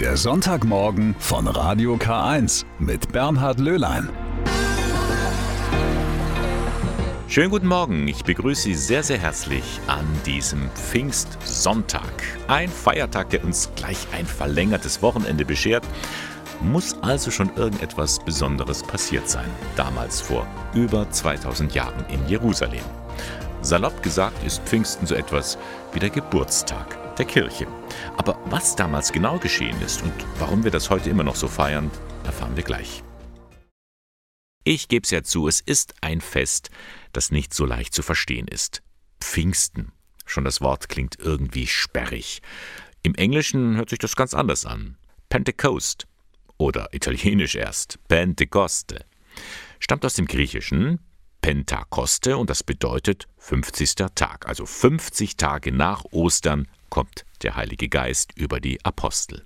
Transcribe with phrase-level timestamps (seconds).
[0.00, 4.10] Der Sonntagmorgen von Radio K1 mit Bernhard Löhlein.
[7.28, 12.12] Schönen guten Morgen, ich begrüße Sie sehr, sehr herzlich an diesem Pfingstsonntag.
[12.46, 15.84] Ein Feiertag, der uns gleich ein verlängertes Wochenende beschert.
[16.60, 22.84] Muss also schon irgendetwas Besonderes passiert sein, damals vor über 2000 Jahren in Jerusalem.
[23.62, 25.56] Salopp gesagt ist Pfingsten so etwas
[25.94, 27.66] wie der Geburtstag der Kirche.
[28.16, 31.90] Aber was damals genau geschehen ist und warum wir das heute immer noch so feiern,
[32.24, 33.02] erfahren wir gleich.
[34.64, 36.70] Ich gebe es ja zu, es ist ein Fest,
[37.12, 38.82] das nicht so leicht zu verstehen ist.
[39.20, 39.92] Pfingsten.
[40.24, 42.42] Schon das Wort klingt irgendwie sperrig.
[43.02, 44.96] Im Englischen hört sich das ganz anders an.
[45.28, 46.06] Pentecost.
[46.58, 47.98] Oder italienisch erst.
[48.08, 49.04] Pentecoste.
[49.78, 50.98] Stammt aus dem Griechischen
[51.46, 53.94] Pentakoste und das bedeutet 50.
[54.16, 54.48] Tag.
[54.48, 59.44] Also 50 Tage nach Ostern kommt der Heilige Geist über die Apostel.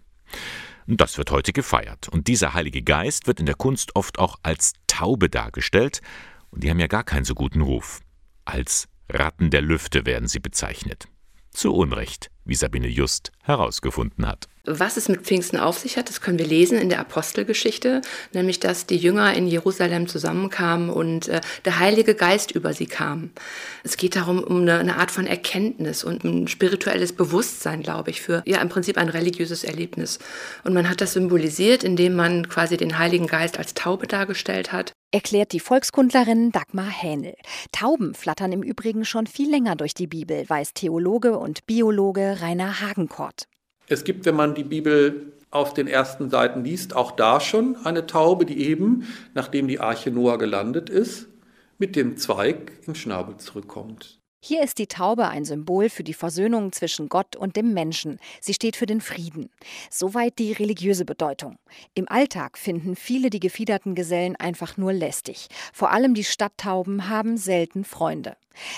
[0.87, 2.09] Das wird heute gefeiert.
[2.09, 6.01] Und dieser Heilige Geist wird in der Kunst oft auch als Taube dargestellt.
[6.51, 8.03] Und die haben ja gar keinen so guten Ruf.
[8.45, 11.09] Als Ratten der Lüfte werden sie bezeichnet.
[11.51, 14.49] Zu Unrecht, wie Sabine Just herausgefunden hat.
[14.67, 18.03] Was es mit Pfingsten auf sich hat, das können wir lesen in der Apostelgeschichte,
[18.35, 23.31] nämlich dass die Jünger in Jerusalem zusammenkamen und äh, der Heilige Geist über sie kam.
[23.85, 28.21] Es geht darum, um eine, eine, Art von Erkenntnis und ein spirituelles Bewusstsein, glaube ich,
[28.21, 30.19] für ja im Prinzip ein religiöses Erlebnis.
[30.63, 34.93] Und man hat das symbolisiert, indem man quasi den Heiligen Geist als Taube dargestellt hat.
[35.11, 37.35] Erklärt die Volkskundlerin Dagmar Hähnel.
[37.73, 42.81] Tauben flattern im Übrigen schon viel länger durch die Bibel, weiß Theologe und Biologe Rainer
[42.81, 43.40] Hagenkort.
[43.91, 48.07] Es gibt, wenn man die Bibel auf den ersten Seiten liest, auch da schon eine
[48.07, 51.27] Taube, die eben, nachdem die Arche Noah gelandet ist,
[51.77, 54.21] mit dem Zweig im Schnabel zurückkommt.
[54.43, 58.21] Hier ist die Taube ein Symbol für die Versöhnung zwischen Gott und dem Menschen.
[58.41, 59.51] Sie steht für den Frieden.
[59.91, 61.59] Soweit die religiöse Bedeutung.
[61.95, 65.49] Im Alltag finden viele die gefiederten Gesellen einfach nur lästig.
[65.73, 68.37] Vor allem die Stadttauben haben selten Freunde.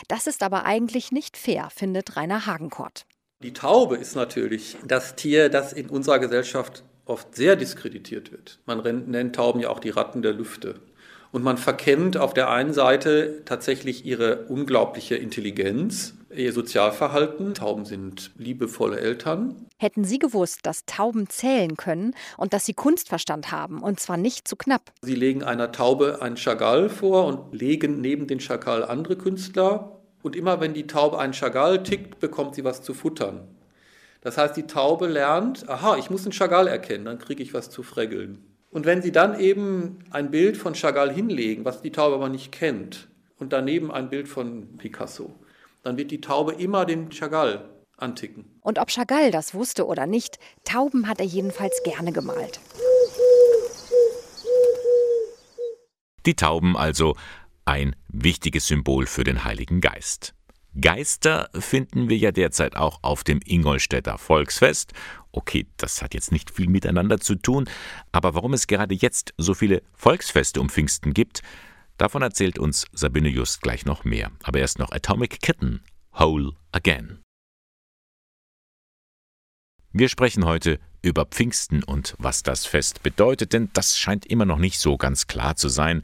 [0.09, 3.05] Das ist aber eigentlich nicht fair, findet Rainer Hagenkort.
[3.43, 8.61] Die Taube ist natürlich das Tier, das in unserer Gesellschaft oft sehr diskreditiert wird.
[8.67, 10.77] Man nennt Tauben ja auch die Ratten der Lüfte.
[11.33, 17.55] Und man verkennt auf der einen Seite tatsächlich ihre unglaubliche Intelligenz, ihr Sozialverhalten.
[17.55, 19.67] Tauben sind liebevolle Eltern.
[19.79, 24.47] Hätten Sie gewusst, dass Tauben zählen können und dass sie Kunstverstand haben, und zwar nicht
[24.47, 24.93] zu knapp.
[25.01, 30.37] Sie legen einer Taube einen Chagall vor und legen neben den Chagall andere Künstler und
[30.37, 33.49] immer wenn die Taube einen Chagall tickt, bekommt sie was zu futtern.
[34.21, 37.71] Das heißt, die Taube lernt, aha, ich muss einen Chagall erkennen, dann kriege ich was
[37.71, 38.45] zu freggeln.
[38.71, 42.53] Und wenn sie dann eben ein Bild von Chagall hinlegen, was die Taube aber nicht
[42.53, 45.35] kennt, und daneben ein Bild von Picasso,
[45.83, 48.45] dann wird die Taube immer den Chagall anticken.
[48.61, 52.61] Und ob Chagall das wusste oder nicht, Tauben hat er jedenfalls gerne gemalt.
[56.25, 57.17] Die Tauben also
[57.65, 60.35] ein wichtiges Symbol für den Heiligen Geist.
[60.81, 64.93] Geister finden wir ja derzeit auch auf dem Ingolstädter Volksfest.
[65.31, 67.69] Okay, das hat jetzt nicht viel miteinander zu tun,
[68.11, 71.43] aber warum es gerade jetzt so viele Volksfeste um Pfingsten gibt,
[71.99, 74.31] davon erzählt uns Sabine Just gleich noch mehr.
[74.43, 75.83] Aber erst noch Atomic Kitten,
[76.19, 77.21] Whole Again.
[79.93, 84.59] Wir sprechen heute über Pfingsten und was das Fest bedeutet, denn das scheint immer noch
[84.59, 86.03] nicht so ganz klar zu sein.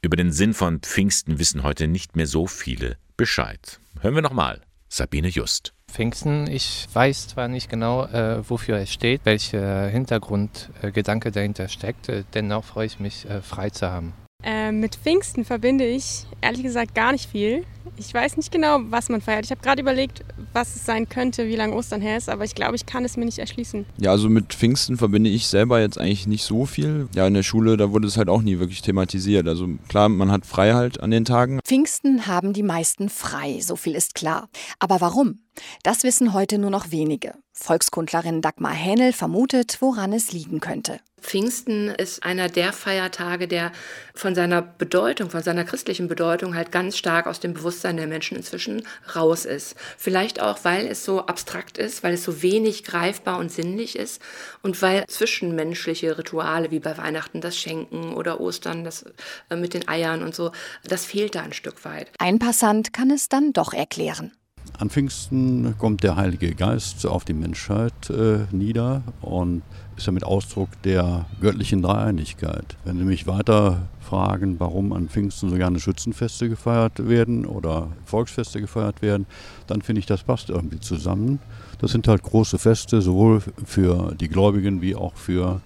[0.00, 3.80] Über den Sinn von Pfingsten wissen heute nicht mehr so viele Bescheid.
[4.00, 5.74] Hören wir nochmal Sabine Just.
[5.90, 12.08] Pfingsten, ich weiß zwar nicht genau, äh, wofür es steht, welcher Hintergrundgedanke äh, dahinter steckt,
[12.08, 14.12] äh, dennoch freue ich mich, äh, frei zu haben.
[14.44, 17.64] Äh, mit Pfingsten verbinde ich ehrlich gesagt gar nicht viel.
[17.96, 19.44] Ich weiß nicht genau, was man feiert.
[19.44, 22.54] Ich habe gerade überlegt, was es sein könnte, wie lange Ostern her ist, aber ich
[22.54, 23.84] glaube, ich kann es mir nicht erschließen.
[23.98, 27.08] Ja, also mit Pfingsten verbinde ich selber jetzt eigentlich nicht so viel.
[27.14, 29.48] Ja, in der Schule, da wurde es halt auch nie wirklich thematisiert.
[29.48, 31.58] Also klar, man hat Freiheit an den Tagen.
[31.64, 34.48] Pfingsten haben die meisten frei, so viel ist klar.
[34.78, 35.40] Aber warum?
[35.82, 37.34] Das wissen heute nur noch wenige.
[37.52, 41.00] Volkskundlerin Dagmar Hähnel vermutet, woran es liegen könnte.
[41.20, 43.72] Pfingsten ist einer der Feiertage, der
[44.14, 48.36] von seiner Bedeutung, von seiner christlichen Bedeutung halt ganz stark aus dem Bewusstsein der Menschen
[48.36, 48.82] inzwischen
[49.14, 49.76] raus ist.
[49.96, 54.20] Vielleicht auch, weil es so abstrakt ist, weil es so wenig greifbar und sinnlich ist
[54.62, 59.04] und weil zwischenmenschliche Rituale wie bei Weihnachten das Schenken oder Ostern das
[59.50, 60.52] äh, mit den Eiern und so,
[60.84, 62.10] das fehlt da ein Stück weit.
[62.18, 64.32] Ein Passant kann es dann doch erklären.
[64.80, 69.62] An Pfingsten kommt der Heilige Geist auf die Menschheit äh, nieder und
[69.96, 72.76] ist damit Ausdruck der göttlichen Dreieinigkeit.
[72.84, 78.60] Wenn Sie mich weiter fragen, warum an Pfingsten so gerne Schützenfeste gefeiert werden oder Volksfeste
[78.60, 79.26] gefeiert werden,
[79.66, 81.40] dann finde ich, das passt irgendwie zusammen.
[81.80, 85.60] Das sind halt große Feste, sowohl für die Gläubigen wie auch für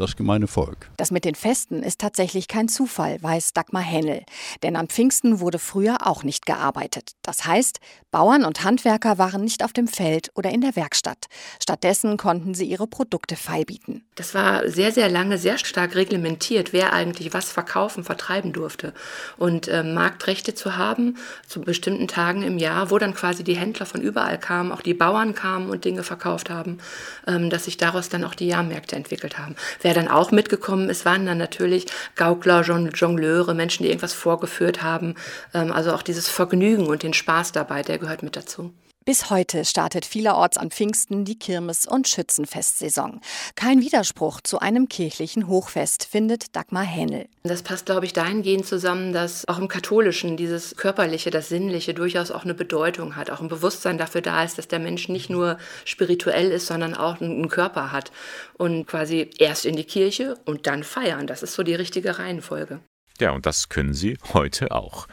[0.00, 0.90] das gemeine Volk.
[0.96, 4.22] Das mit den Festen ist tatsächlich kein Zufall, weiß Dagmar Hennel.
[4.62, 7.12] Denn am Pfingsten wurde früher auch nicht gearbeitet.
[7.22, 7.80] Das heißt,
[8.10, 11.26] Bauern und Handwerker waren nicht auf dem Feld oder in der Werkstatt.
[11.62, 14.04] Stattdessen konnten sie ihre Produkte feilbieten.
[14.14, 18.94] Das war sehr, sehr lange sehr stark reglementiert, wer eigentlich was verkaufen, vertreiben durfte.
[19.36, 21.16] Und äh, Marktrechte zu haben
[21.48, 24.94] zu bestimmten Tagen im Jahr, wo dann quasi die Händler von überall kamen, auch die
[24.94, 26.78] Bauern kamen und Dinge verkauft haben,
[27.26, 29.56] ähm, dass sich daraus dann auch die Jahrmärkte entwickelt haben.
[29.84, 31.84] Wer dann auch mitgekommen ist, waren dann natürlich
[32.16, 35.14] Gaukler, Jongleure, Menschen, die irgendwas vorgeführt haben.
[35.52, 38.72] Ähm, also auch dieses Vergnügen und den Spaß dabei, der gehört mit dazu.
[39.06, 43.20] Bis heute startet vielerorts an Pfingsten die Kirmes- und Schützenfestsaison.
[43.54, 47.28] Kein Widerspruch zu einem kirchlichen Hochfest, findet Dagmar Hennel.
[47.42, 52.30] Das passt, glaube ich, dahingehend zusammen, dass auch im Katholischen dieses Körperliche, das Sinnliche durchaus
[52.30, 55.58] auch eine Bedeutung hat, auch ein Bewusstsein dafür da ist, dass der Mensch nicht nur
[55.84, 58.10] spirituell ist, sondern auch einen Körper hat.
[58.56, 61.26] Und quasi erst in die Kirche und dann feiern.
[61.26, 62.80] Das ist so die richtige Reihenfolge.
[63.20, 65.06] Ja, und das können Sie heute auch.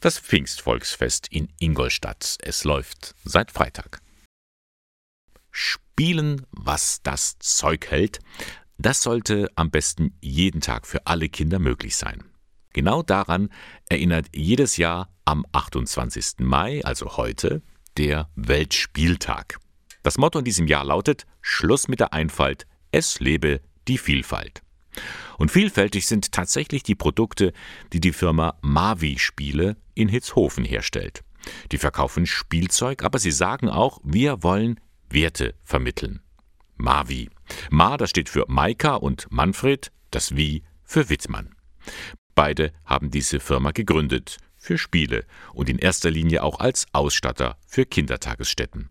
[0.00, 2.36] Das Pfingstvolksfest in Ingolstadt.
[2.40, 4.00] Es läuft seit Freitag.
[5.50, 8.20] Spielen, was das Zeug hält,
[8.76, 12.22] das sollte am besten jeden Tag für alle Kinder möglich sein.
[12.72, 13.48] Genau daran
[13.88, 16.38] erinnert jedes Jahr am 28.
[16.38, 17.62] Mai, also heute,
[17.96, 19.58] der Weltspieltag.
[20.04, 24.62] Das Motto in diesem Jahr lautet Schluss mit der Einfalt, es lebe die Vielfalt.
[25.38, 27.52] Und vielfältig sind tatsächlich die Produkte,
[27.92, 31.22] die die Firma Mavi Spiele in Hitzhofen herstellt.
[31.72, 34.80] Die verkaufen Spielzeug, aber sie sagen auch, wir wollen
[35.10, 36.20] Werte vermitteln.
[36.76, 37.30] Mavi.
[37.70, 41.54] Ma, das steht für Maika und Manfred, das Wie für Wittmann.
[42.34, 45.24] Beide haben diese Firma gegründet, für Spiele
[45.54, 48.90] und in erster Linie auch als Ausstatter für Kindertagesstätten.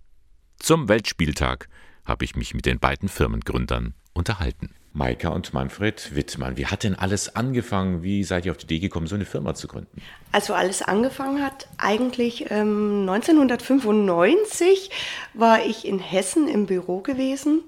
[0.59, 1.69] Zum Weltspieltag
[2.03, 4.73] habe ich mich mit den beiden Firmengründern unterhalten.
[4.97, 6.57] Maika und Manfred Wittmann.
[6.57, 8.01] Wie hat denn alles angefangen?
[8.01, 10.01] Wie seid ihr auf die Idee gekommen, so eine Firma zu gründen?
[10.31, 14.89] Also alles angefangen hat eigentlich ähm, 1995
[15.35, 17.61] war ich in Hessen im Büro gewesen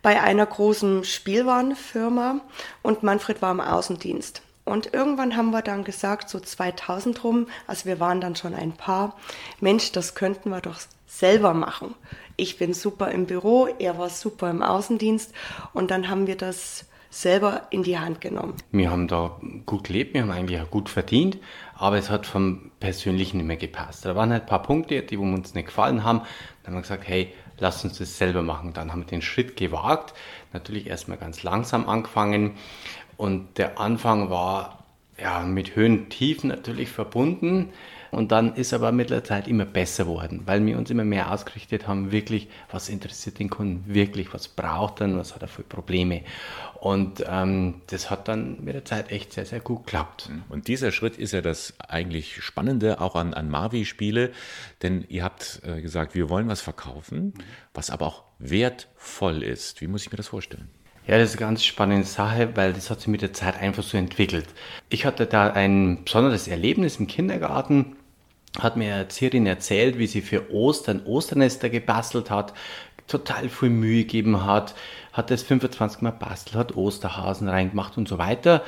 [0.00, 2.40] bei einer großen Spielwarenfirma
[2.80, 4.42] und Manfred war im Außendienst.
[4.64, 8.72] Und irgendwann haben wir dann gesagt, so 2000 rum, also wir waren dann schon ein
[8.72, 9.16] paar,
[9.60, 11.94] Mensch, das könnten wir doch selber machen.
[12.36, 15.32] Ich bin super im Büro, er war super im Außendienst
[15.74, 18.54] und dann haben wir das selber in die Hand genommen.
[18.70, 21.36] Wir haben da gut gelebt, wir haben eigentlich auch gut verdient,
[21.74, 24.06] aber es hat vom Persönlichen nicht mehr gepasst.
[24.06, 26.20] Da waren halt ein paar Punkte, die uns nicht gefallen haben.
[26.62, 28.72] Dann haben wir gesagt, hey, lass uns das selber machen.
[28.72, 30.14] Dann haben wir den Schritt gewagt,
[30.54, 32.52] natürlich erstmal ganz langsam angefangen
[33.22, 34.84] und der Anfang war
[35.16, 37.68] ja mit Höhen und Tiefen natürlich verbunden.
[38.10, 41.30] Und dann ist aber mit der Zeit immer besser geworden, weil wir uns immer mehr
[41.30, 45.62] ausgerichtet haben, wirklich, was interessiert den Kunden wirklich, was braucht er, was hat er für
[45.62, 46.22] Probleme.
[46.80, 50.28] Und ähm, das hat dann mit der Zeit echt sehr, sehr gut geklappt.
[50.48, 54.32] Und dieser Schritt ist ja das eigentlich Spannende auch an, an Mavi-Spiele,
[54.82, 57.34] denn ihr habt äh, gesagt, wir wollen was verkaufen,
[57.72, 59.80] was aber auch wertvoll ist.
[59.80, 60.68] Wie muss ich mir das vorstellen?
[61.06, 63.82] Ja, das ist eine ganz spannende Sache, weil das hat sich mit der Zeit einfach
[63.82, 64.46] so entwickelt.
[64.88, 67.96] Ich hatte da ein besonderes Erlebnis im Kindergarten
[68.60, 72.52] hat mir Erzieherin erzählt, wie sie für Ostern Osternester gebastelt hat,
[73.06, 74.74] total viel Mühe gegeben hat,
[75.12, 78.62] hat das 25 Mal bastelt, hat Osterhasen reingemacht und so weiter.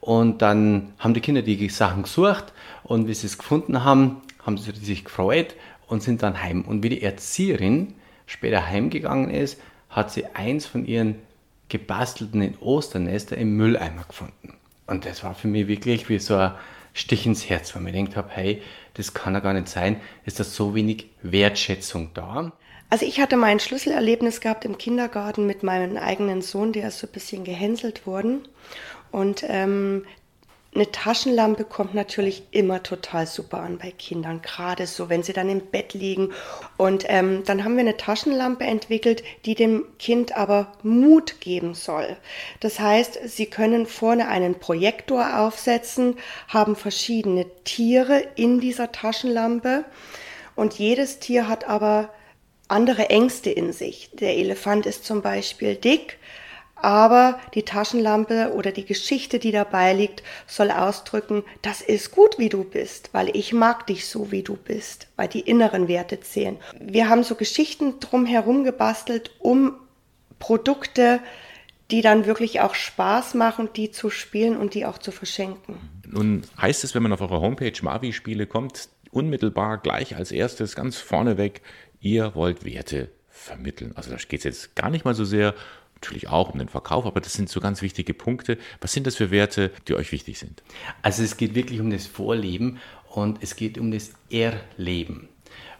[0.00, 2.52] Und dann haben die Kinder die Sachen gesucht
[2.84, 5.54] und wie sie es gefunden haben, haben sie sich gefreut
[5.86, 6.62] und sind dann heim.
[6.62, 7.94] Und wie die Erzieherin
[8.26, 11.16] später heimgegangen ist, hat sie eins von ihren
[11.68, 14.54] gebastelten Osternester im Mülleimer gefunden.
[14.86, 16.54] Und das war für mich wirklich wie so ein
[16.94, 18.62] Stich ins Herz, weil ich mir habe, hey,
[18.94, 22.52] das kann ja gar nicht sein, ist das so wenig Wertschätzung da.
[22.90, 27.06] Also ich hatte mein Schlüsselerlebnis gehabt im Kindergarten mit meinem eigenen Sohn, der ist so
[27.06, 28.48] ein bisschen gehänselt worden.
[29.10, 30.04] Und ähm,
[30.78, 35.50] eine Taschenlampe kommt natürlich immer total super an bei Kindern, gerade so, wenn sie dann
[35.50, 36.32] im Bett liegen.
[36.76, 42.16] Und ähm, dann haben wir eine Taschenlampe entwickelt, die dem Kind aber Mut geben soll.
[42.60, 46.16] Das heißt, sie können vorne einen Projektor aufsetzen,
[46.46, 49.84] haben verschiedene Tiere in dieser Taschenlampe
[50.54, 52.10] und jedes Tier hat aber
[52.68, 54.10] andere Ängste in sich.
[54.12, 56.18] Der Elefant ist zum Beispiel dick,
[56.80, 62.48] aber die Taschenlampe oder die Geschichte, die dabei liegt, soll ausdrücken, das ist gut, wie
[62.48, 66.56] du bist, weil ich mag dich so, wie du bist, weil die inneren Werte zählen.
[66.80, 69.74] Wir haben so Geschichten drumherum gebastelt, um
[70.38, 71.20] Produkte,
[71.90, 75.76] die dann wirklich auch Spaß machen, die zu spielen und die auch zu verschenken.
[76.06, 80.98] Nun heißt es, wenn man auf eure Homepage Mavi-Spiele kommt, unmittelbar gleich als erstes ganz
[80.98, 81.62] vorneweg,
[82.00, 83.92] ihr wollt Werte vermitteln?
[83.94, 85.54] Also da geht es jetzt gar nicht mal so sehr,
[86.00, 88.58] natürlich auch um den Verkauf, aber das sind so ganz wichtige Punkte.
[88.80, 90.62] Was sind das für Werte, die euch wichtig sind?
[91.02, 92.78] Also es geht wirklich um das Vorleben
[93.08, 95.28] und es geht um das Erleben.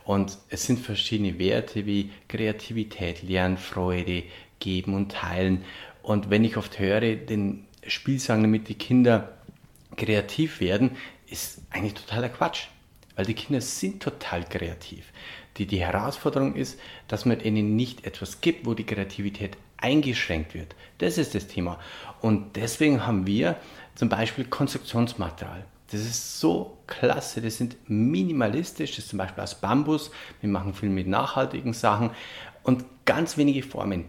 [0.05, 4.25] Und es sind verschiedene Werte wie Kreativität, Lernfreude,
[4.59, 5.65] Geben und Teilen.
[6.03, 9.37] Und wenn ich oft höre, den Spielsang, damit die Kinder
[9.97, 10.93] kreativ werden,
[11.27, 12.69] ist eigentlich totaler Quatsch.
[13.17, 15.13] Weil die Kinder sind total kreativ.
[15.59, 20.75] Die, die Herausforderung ist, dass man ihnen nicht etwas gibt, wo die Kreativität eingeschränkt wird.
[20.99, 21.79] Das ist das Thema.
[22.21, 23.57] Und deswegen haben wir
[23.95, 25.65] zum Beispiel Konstruktionsmaterial.
[25.91, 30.11] Das ist so klasse, das sind minimalistisch, das ist zum Beispiel aus Bambus.
[30.41, 32.11] Wir machen viel mit nachhaltigen Sachen
[32.63, 34.05] und ganz wenige Formen.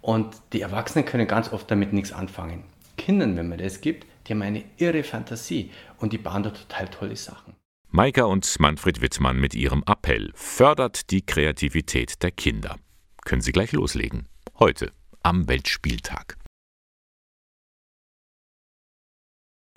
[0.00, 2.64] Und die Erwachsenen können ganz oft damit nichts anfangen.
[2.96, 6.88] Kindern, wenn man das gibt, die haben eine irre Fantasie und die bauen da total
[6.88, 7.54] tolle Sachen.
[7.90, 12.76] Maika und Manfred Wittmann mit ihrem Appell fördert die Kreativität der Kinder.
[13.24, 14.28] Können Sie gleich loslegen.
[14.58, 16.36] Heute am Weltspieltag.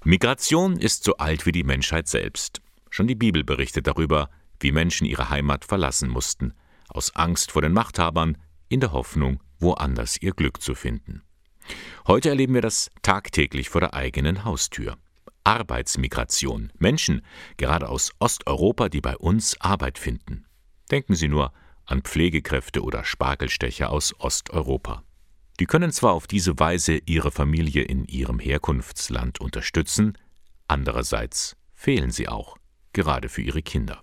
[0.04, 2.62] Migration ist so alt wie die Menschheit selbst.
[2.90, 4.30] Schon die Bibel berichtet darüber,
[4.60, 6.54] wie Menschen ihre Heimat verlassen mussten,
[6.90, 11.24] aus Angst vor den Machthabern, in der Hoffnung, woanders ihr Glück zu finden.
[12.08, 14.98] Heute erleben wir das tagtäglich vor der eigenen Haustür.
[15.44, 16.72] Arbeitsmigration.
[16.78, 17.22] Menschen,
[17.58, 20.46] gerade aus Osteuropa, die bei uns Arbeit finden.
[20.90, 21.54] Denken Sie nur
[21.86, 25.04] an Pflegekräfte oder Spargelstecher aus Osteuropa.
[25.62, 30.18] Die können zwar auf diese Weise ihre Familie in ihrem Herkunftsland unterstützen,
[30.68, 32.58] andererseits fehlen sie auch,
[32.94, 34.02] gerade für ihre Kinder.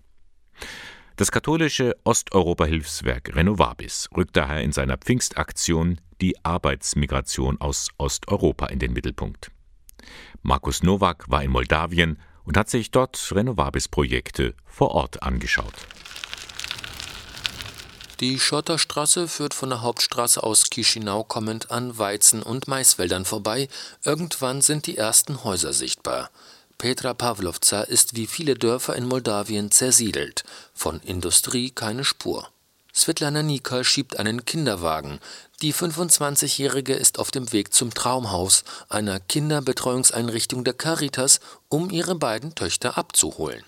[1.17, 8.93] Das katholische Osteuropa-Hilfswerk Renovabis rückt daher in seiner Pfingstaktion die Arbeitsmigration aus Osteuropa in den
[8.93, 9.51] Mittelpunkt.
[10.43, 15.75] Markus Nowak war in Moldawien und hat sich dort Renovabis-Projekte vor Ort angeschaut.
[18.21, 23.69] Die Schotterstraße führt von der Hauptstraße aus Chisinau kommend an Weizen- und Maisfeldern vorbei.
[24.05, 26.31] Irgendwann sind die ersten Häuser sichtbar.
[26.79, 30.43] Petra Pavlovca ist wie viele Dörfer in Moldawien zersiedelt.
[30.75, 32.49] Von Industrie keine Spur.
[32.93, 35.21] Svetlana Nika schiebt einen Kinderwagen.
[35.63, 42.57] Die 25-Jährige ist auf dem Weg zum Traumhaus, einer Kinderbetreuungseinrichtung der Caritas, um ihre beiden
[42.57, 43.63] Töchter abzuholen.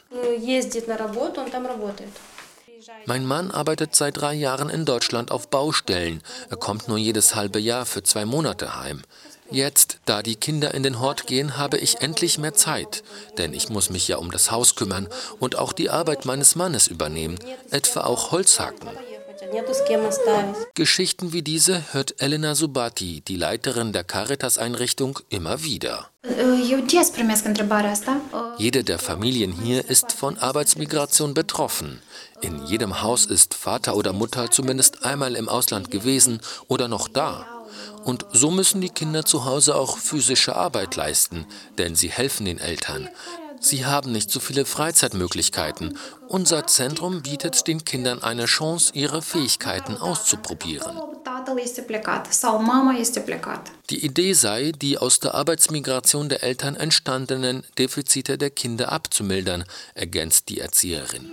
[3.06, 6.23] Mein Mann arbeitet seit drei Jahren in Deutschland auf Baustellen.
[6.49, 9.02] Er kommt nur jedes halbe Jahr für zwei Monate heim.
[9.50, 13.02] Jetzt, da die Kinder in den Hort gehen, habe ich endlich mehr Zeit,
[13.37, 15.09] denn ich muss mich ja um das Haus kümmern
[15.40, 17.37] und auch die Arbeit meines Mannes übernehmen,
[17.70, 18.88] etwa auch Holzhacken.
[20.75, 26.11] Geschichten wie diese hört Elena Subati, die Leiterin der Caritas-Einrichtung, immer wieder.
[28.59, 32.00] Jede der Familien hier ist von Arbeitsmigration betroffen.
[32.40, 37.47] In jedem Haus ist Vater oder Mutter zumindest einmal im Ausland gewesen oder noch da.
[38.04, 42.59] Und so müssen die Kinder zu Hause auch physische Arbeit leisten, denn sie helfen den
[42.59, 43.09] Eltern.
[43.61, 45.99] Sie haben nicht so viele Freizeitmöglichkeiten.
[46.29, 50.99] Unser Zentrum bietet den Kindern eine Chance, ihre Fähigkeiten auszuprobieren.
[53.90, 59.64] Die Idee sei, die aus der Arbeitsmigration der Eltern entstandenen Defizite der Kinder abzumildern,
[59.95, 61.33] ergänzt die Erzieherin.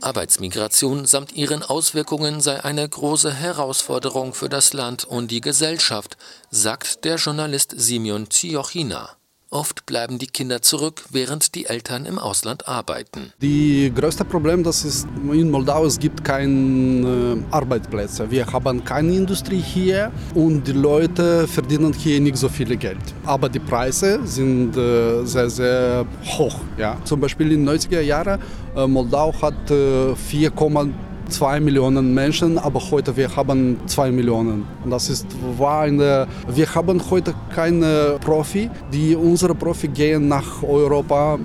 [0.00, 6.16] Arbeitsmigration samt ihren Auswirkungen sei eine große Herausforderung für das Land und die Gesellschaft,
[6.50, 9.16] sagt der Journalist Simeon Ziochina.
[9.54, 13.32] Oft bleiben die Kinder zurück, während die Eltern im Ausland arbeiten.
[13.40, 18.28] Die größte Problem, das ist in Moldau, es gibt keine äh, Arbeitsplätze.
[18.28, 22.98] Wir haben keine Industrie hier und die Leute verdienen hier nicht so viel Geld.
[23.26, 26.04] Aber die Preise sind äh, sehr, sehr
[26.36, 26.56] hoch.
[26.76, 26.96] Ja.
[27.04, 28.40] Zum Beispiel in den 90er Jahren,
[28.74, 30.90] äh, Moldau hat 4,5
[31.28, 34.66] zwei Millionen Menschen, aber heute wir haben zwei Millionen.
[34.84, 35.26] Und das ist
[35.58, 35.86] wahr.
[35.86, 41.38] wir haben heute keine Profi, die unsere Profi gehen nach Europa.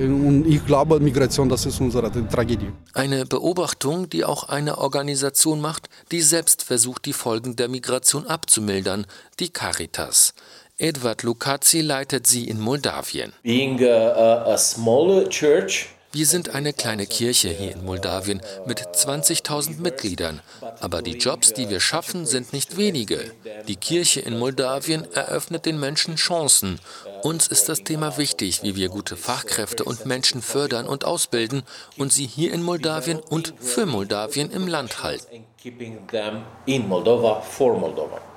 [0.00, 2.70] Und ich glaube, Migration, das ist unsere Tragödie.
[2.94, 9.06] Eine Beobachtung, die auch eine Organisation macht, die selbst versucht, die Folgen der Migration abzumildern,
[9.38, 10.34] die Caritas.
[10.78, 13.34] Edward Lukaci leitet sie in Moldawien.
[13.42, 18.80] Being a, a, a smaller church, wir sind eine kleine Kirche hier in Moldawien mit
[18.80, 20.40] 20.000 Mitgliedern,
[20.80, 23.32] aber die Jobs, die wir schaffen, sind nicht wenige.
[23.68, 26.80] Die Kirche in Moldawien eröffnet den Menschen Chancen.
[27.22, 31.62] Uns ist das Thema wichtig, wie wir gute Fachkräfte und Menschen fördern und ausbilden
[31.96, 35.44] und sie hier in Moldawien und für Moldawien im Land halten.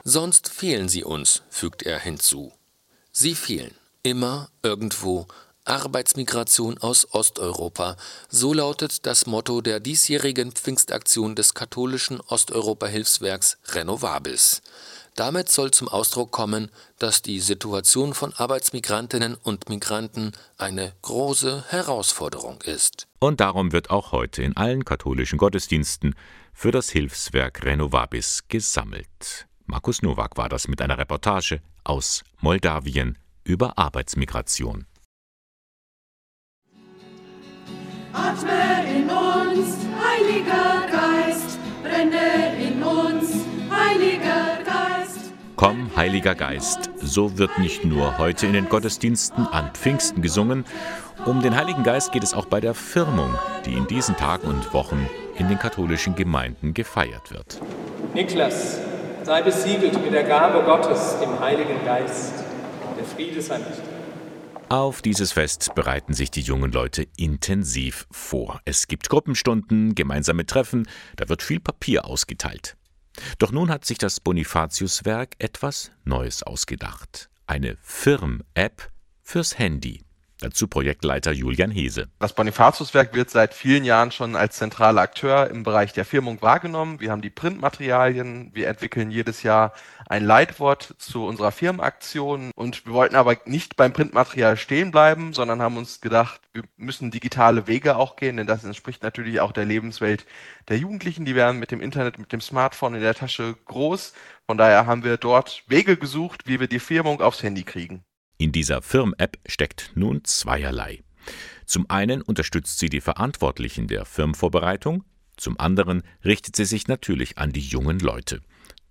[0.04, 2.52] Sonst fehlen sie uns, fügt er hinzu.
[3.12, 5.28] Sie fehlen immer irgendwo
[5.66, 7.96] Arbeitsmigration aus Osteuropa.
[8.30, 14.62] So lautet das Motto der diesjährigen Pfingstaktion des katholischen Osteuropa-Hilfswerks Renovabis.
[15.16, 22.62] Damit soll zum Ausdruck kommen, dass die Situation von Arbeitsmigrantinnen und Migranten eine große Herausforderung
[22.64, 23.08] ist.
[23.20, 26.16] Und darum wird auch heute in allen katholischen Gottesdiensten
[26.52, 29.48] für das Hilfswerk Renovabis gesammelt.
[29.66, 34.88] Markus Nowak war das mit einer Reportage aus Moldawien über Arbeitsmigration.
[38.14, 45.34] Atme in uns, Heiliger Geist, brenne in uns, Heiliger Geist.
[45.56, 50.64] Komm, Heiliger Geist, so wird nicht nur heute in den Gottesdiensten an Pfingsten gesungen,
[51.26, 53.34] um den Heiligen Geist geht es auch bei der Firmung,
[53.66, 57.62] die in diesen Tagen und Wochen in den katholischen Gemeinden gefeiert wird.
[58.14, 58.78] Niklas,
[59.24, 62.34] sei besiegelt mit der Gabe Gottes, dem Heiligen Geist.
[62.98, 63.93] Der Friede sei mit dir.
[64.70, 68.62] Auf dieses Fest bereiten sich die jungen Leute intensiv vor.
[68.66, 72.76] Es gibt Gruppenstunden, gemeinsame Treffen, da wird viel Papier ausgeteilt.
[73.38, 77.30] Doch nun hat sich das Bonifatiuswerk etwas Neues ausgedacht.
[77.46, 78.92] Eine Firm-App
[79.22, 80.02] fürs Handy.
[80.44, 82.10] Dazu Projektleiter Julian Hese.
[82.20, 87.00] Das Bonifatiuswerk wird seit vielen Jahren schon als zentraler Akteur im Bereich der Firmung wahrgenommen.
[87.00, 89.72] Wir haben die Printmaterialien, wir entwickeln jedes Jahr
[90.06, 95.62] ein Leitwort zu unserer Firmenaktion und wir wollten aber nicht beim Printmaterial stehen bleiben, sondern
[95.62, 99.64] haben uns gedacht, wir müssen digitale Wege auch gehen, denn das entspricht natürlich auch der
[99.64, 100.26] Lebenswelt
[100.68, 101.24] der Jugendlichen.
[101.24, 104.12] Die werden mit dem Internet, mit dem Smartphone in der Tasche groß.
[104.46, 108.04] Von daher haben wir dort Wege gesucht, wie wir die Firmung aufs Handy kriegen.
[108.38, 111.02] In dieser Firm-App steckt nun zweierlei.
[111.66, 115.04] Zum einen unterstützt sie die Verantwortlichen der Firmenvorbereitung,
[115.38, 118.42] zum anderen richtet sie sich natürlich an die jungen Leute.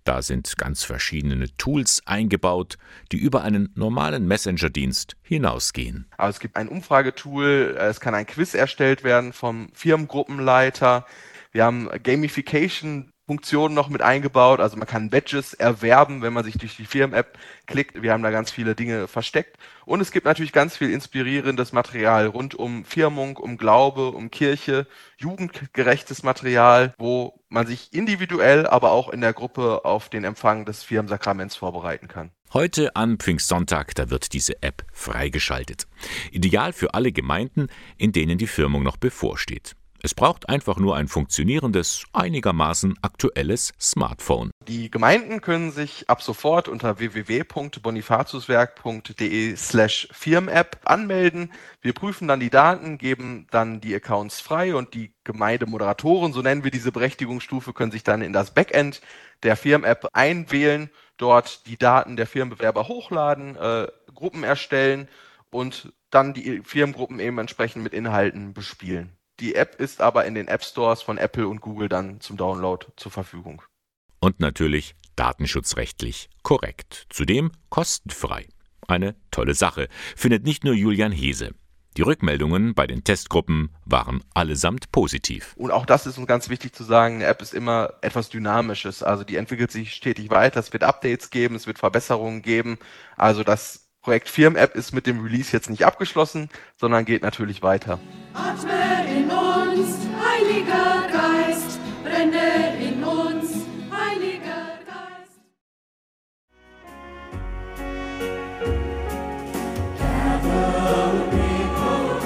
[0.04, 2.76] Da sind ganz verschiedene Tools eingebaut,
[3.12, 6.06] die über einen normalen Messenger-Dienst hinausgehen.
[6.16, 11.06] Also es gibt ein Umfragetool, es kann ein Quiz erstellt werden vom Firmengruppenleiter.
[11.52, 14.60] Wir haben Gamification Funktionen noch mit eingebaut.
[14.60, 18.02] Also man kann Badges erwerben, wenn man sich durch die Firmen-App klickt.
[18.02, 19.56] Wir haben da ganz viele Dinge versteckt.
[19.86, 24.86] Und es gibt natürlich ganz viel inspirierendes Material rund um Firmung, um Glaube, um Kirche,
[25.16, 30.82] jugendgerechtes Material, wo man sich individuell, aber auch in der Gruppe auf den Empfang des
[30.82, 32.32] Firmensakraments vorbereiten kann.
[32.52, 35.86] Heute an Pfingstsonntag, da wird diese App freigeschaltet.
[36.32, 39.74] Ideal für alle Gemeinden, in denen die Firmung noch bevorsteht.
[40.04, 44.50] Es braucht einfach nur ein funktionierendes, einigermaßen aktuelles Smartphone.
[44.66, 51.52] Die Gemeinden können sich ab sofort unter www.bonifatiuswerk.de slash Firm-App anmelden.
[51.80, 56.64] Wir prüfen dann die Daten, geben dann die Accounts frei und die Gemeindemoderatoren, so nennen
[56.64, 59.02] wir diese Berechtigungsstufe, können sich dann in das Backend
[59.44, 65.06] der Firm-App einwählen, dort die Daten der Firmenbewerber hochladen, äh, Gruppen erstellen
[65.50, 69.16] und dann die Firmengruppen eben entsprechend mit Inhalten bespielen.
[69.42, 72.86] Die App ist aber in den App Stores von Apple und Google dann zum Download
[72.94, 73.60] zur Verfügung.
[74.20, 77.06] Und natürlich datenschutzrechtlich korrekt.
[77.10, 78.46] Zudem kostenfrei.
[78.86, 81.50] Eine tolle Sache, findet nicht nur Julian Hese.
[81.96, 85.54] Die Rückmeldungen bei den Testgruppen waren allesamt positiv.
[85.56, 89.02] Und auch das ist uns ganz wichtig zu sagen, eine App ist immer etwas Dynamisches.
[89.02, 92.78] Also die entwickelt sich stetig weiter, es wird Updates geben, es wird Verbesserungen geben.
[93.16, 98.00] Also das Projekt Firm-App ist mit dem Release jetzt nicht abgeschlossen, sondern geht natürlich weiter.
[98.34, 105.38] Atme in uns, Heiliger Geist, brenne in uns, Heiliger Geist.
[109.98, 112.18] Gather people,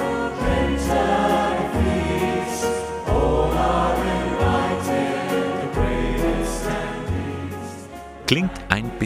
[0.49, 2.65] enter feast,
[3.05, 3.93] all are
[4.25, 7.05] invited, the greatest and
[7.51, 8.25] least.
[8.25, 8.56] Klingt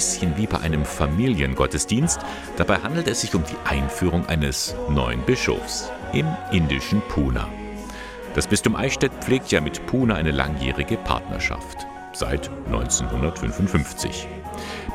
[0.02, 2.20] bisschen wie bei einem Familiengottesdienst,
[2.58, 7.48] dabei handelt es sich um die Einführung eines neuen Bischofs im indischen Pune.
[8.34, 11.86] Das Bistum Eichstätt pflegt ja mit Pune eine langjährige Partnerschaft.
[12.14, 14.28] Seit 1955.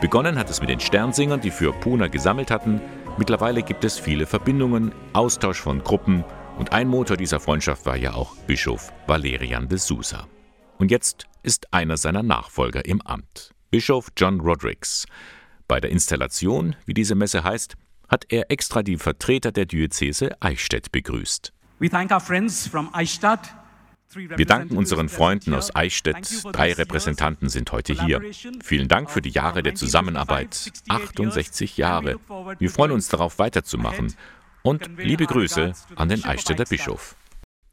[0.01, 2.81] Begonnen hat es mit den Sternsingern, die für Pune gesammelt hatten.
[3.17, 6.25] Mittlerweile gibt es viele Verbindungen, Austausch von Gruppen
[6.59, 10.27] und ein Motor dieser Freundschaft war ja auch Bischof Valerian de Sousa.
[10.79, 15.05] Und jetzt ist einer seiner Nachfolger im Amt, Bischof John Rodrigues.
[15.69, 17.75] Bei der Installation, wie diese Messe heißt,
[18.09, 21.53] hat er extra die Vertreter der Diözese Eichstätt begrüßt.
[21.79, 21.91] Wir
[24.47, 26.27] danken unseren Freunden aus Eichstätt.
[26.53, 28.23] Drei Repräsentanten sind heute hier.
[28.65, 30.73] Vielen Dank für die Jahre der Zusammenarbeit.
[30.89, 32.19] 68 Jahre.
[32.59, 34.15] Wir freuen uns darauf, weiterzumachen.
[34.63, 37.15] Und liebe Grüße an den Eichstätter Bischof.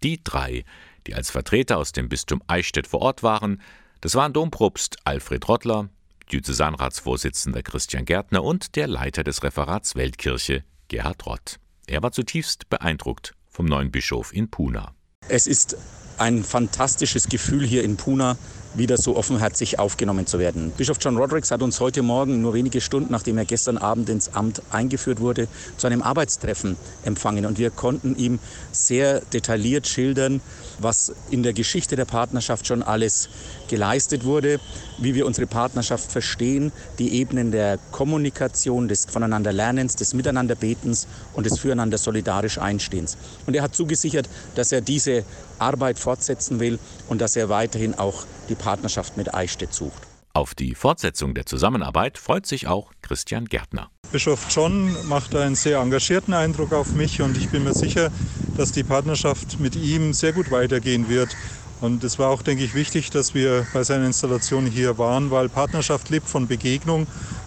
[0.03, 0.65] Die drei,
[1.07, 3.61] die als Vertreter aus dem Bistum Eichstätt vor Ort waren,
[4.03, 5.87] das waren Dompropst Alfred Rottler,
[6.29, 11.57] Diözesanratsvorsitzender Christian Gärtner und der Leiter des Referats Weltkirche Gerhard Rott.
[11.87, 14.93] Er war zutiefst beeindruckt vom neuen Bischof in Puna.
[15.29, 15.77] Es ist
[16.17, 18.35] ein fantastisches Gefühl hier in Puna,
[18.75, 20.71] wieder so offenherzig aufgenommen zu werden.
[20.75, 24.33] Bischof John Rodericks hat uns heute Morgen, nur wenige Stunden nachdem er gestern Abend ins
[24.33, 27.45] Amt eingeführt wurde, zu einem Arbeitstreffen empfangen.
[27.45, 28.39] Und wir konnten ihm
[28.71, 30.41] sehr detailliert schildern,
[30.79, 33.29] was in der Geschichte der Partnerschaft schon alles
[33.67, 34.59] geleistet wurde,
[34.97, 41.59] wie wir unsere Partnerschaft verstehen, die Ebenen der Kommunikation, des Voneinanderlernens, des Miteinanderbetens und des
[41.59, 43.17] Füreinander solidarisch Einstehens.
[43.45, 45.23] Und er hat zugesichert, dass er diese
[45.59, 50.03] Arbeit fortsetzen will und dass er weiterhin auch die Partnerschaft mit Eichstätt sucht.
[50.35, 53.91] Auf die Fortsetzung der Zusammenarbeit freut sich auch Christian Gärtner.
[54.11, 58.11] Bischof John macht einen sehr engagierten Eindruck auf mich und ich bin mir sicher,
[58.57, 61.35] dass die Partnerschaft mit ihm sehr gut weitergehen wird.
[61.81, 65.49] Und es war auch, denke ich, wichtig, dass wir bei seiner Installation hier waren, weil
[65.49, 67.05] Partnerschaft lebt von Begegnung,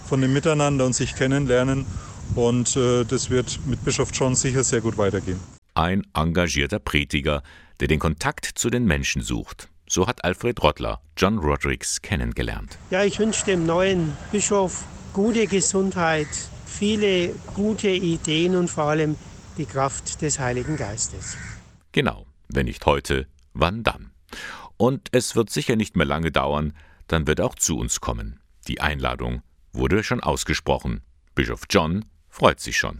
[0.08, 1.86] von dem Miteinander und sich kennenlernen.
[2.36, 5.40] Und äh, das wird mit Bischof John sicher sehr gut weitergehen.
[5.74, 7.42] Ein engagierter Prediger,
[7.80, 9.68] der den Kontakt zu den Menschen sucht.
[9.88, 12.78] So hat Alfred Rottler John Rodericks kennengelernt.
[12.90, 16.28] Ja, ich wünsche dem neuen Bischof gute Gesundheit,
[16.66, 19.16] viele gute Ideen und vor allem
[19.56, 21.36] die Kraft des Heiligen Geistes.
[21.92, 24.10] Genau, wenn nicht heute, wann dann?
[24.76, 26.74] Und es wird sicher nicht mehr lange dauern,
[27.06, 28.40] dann wird er auch zu uns kommen.
[28.68, 31.02] Die Einladung wurde schon ausgesprochen.
[31.34, 32.04] Bischof John
[32.36, 32.98] freut sich schon.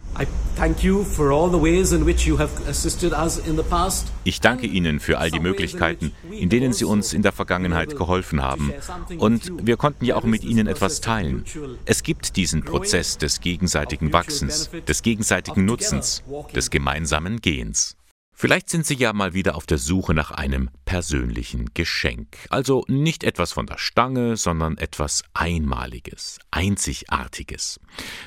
[4.23, 8.41] Ich danke Ihnen für all die Möglichkeiten, in denen Sie uns in der Vergangenheit geholfen
[8.41, 8.73] haben.
[9.19, 11.45] Und wir konnten ja auch mit Ihnen etwas teilen.
[11.85, 16.23] Es gibt diesen Prozess des gegenseitigen Wachsens, des gegenseitigen Nutzens,
[16.55, 17.95] des gemeinsamen Gehens.
[18.39, 22.37] Vielleicht sind Sie ja mal wieder auf der Suche nach einem persönlichen Geschenk.
[22.51, 27.79] Also nicht etwas von der Stange, sondern etwas Einmaliges, Einzigartiges.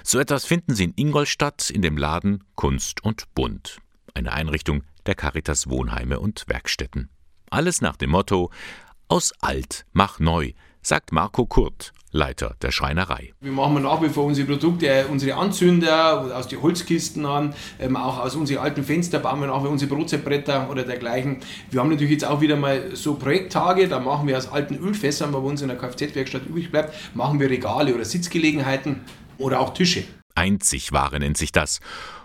[0.03, 3.79] So etwas finden Sie in Ingolstadt in dem Laden Kunst und Bunt,
[4.13, 7.09] eine Einrichtung der Caritas Wohnheime und Werkstätten.
[7.49, 8.51] Alles nach dem Motto
[9.07, 13.33] Aus alt mach neu, sagt Marco Kurt, Leiter der Schreinerei.
[13.41, 18.19] Wir machen nach wie vor unsere Produkte, unsere Anzünder aus den Holzkisten an, ähm, auch
[18.19, 21.39] aus unseren alten Fenster bauen wir nach wie vor unsere Brotzeitbretter oder dergleichen.
[21.71, 25.33] Wir haben natürlich jetzt auch wieder mal so Projekttage, da machen wir aus alten Ölfässern,
[25.33, 29.01] wo bei uns in der Kfz-Werkstatt übrig bleibt, machen wir Regale oder Sitzgelegenheiten
[29.39, 30.05] oder auch Tische.
[30.35, 31.81] Einzigware nennt sich das.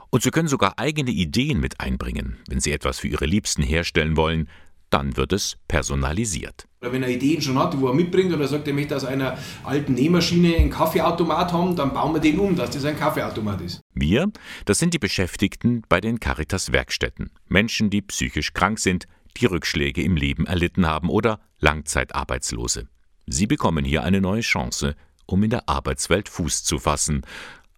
[0.09, 2.37] Und Sie können sogar eigene Ideen mit einbringen.
[2.47, 4.47] Wenn Sie etwas für Ihre Liebsten herstellen wollen,
[4.89, 6.67] dann wird es personalisiert.
[6.81, 9.05] Oder wenn er Ideen schon hat, wo er mitbringt und er sagt, er möchte aus
[9.05, 13.61] einer alten Nähmaschine einen Kaffeeautomat haben, dann bauen wir den um, dass das ein Kaffeeautomat
[13.61, 13.81] ist.
[13.93, 14.31] Wir,
[14.65, 17.31] das sind die Beschäftigten bei den Caritas Werkstätten.
[17.47, 22.87] Menschen, die psychisch krank sind, die Rückschläge im Leben erlitten haben oder Langzeitarbeitslose.
[23.27, 24.95] Sie bekommen hier eine neue Chance,
[25.25, 27.23] um in der Arbeitswelt Fuß zu fassen.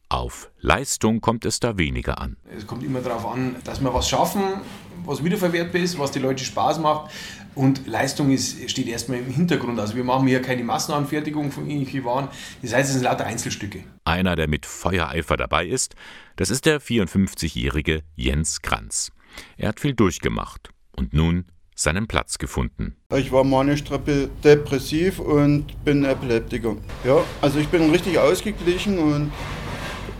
[0.09, 2.37] Auf Leistung kommt es da weniger an.
[2.55, 4.41] Es kommt immer darauf an, dass wir was schaffen,
[5.05, 7.11] was wiederverwertbar ist, was die Leute Spaß macht.
[7.55, 9.79] Und Leistung ist, steht erstmal im Hintergrund.
[9.79, 12.29] Also wir machen hier keine Massenanfertigung von irgendwelchen Waren.
[12.61, 13.83] Das heißt, es sind lauter Einzelstücke.
[14.05, 15.95] Einer, der mit Feuereifer dabei ist,
[16.37, 19.11] das ist der 54-jährige Jens Kranz.
[19.57, 22.95] Er hat viel durchgemacht und nun seinen Platz gefunden.
[23.15, 23.83] Ich war manisch
[24.43, 26.77] depressiv und bin Epileptiker.
[27.03, 29.31] Ja, also ich bin richtig ausgeglichen und,